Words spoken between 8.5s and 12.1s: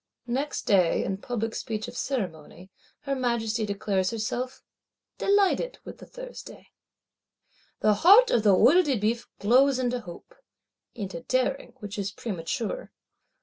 Œil de Bœuf glows into hope; into daring, which